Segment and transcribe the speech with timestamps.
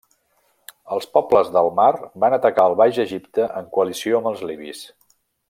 [0.95, 1.89] Els Pobles del mar
[2.23, 4.83] van atacar el Baix Egipte en coalició amb els libis.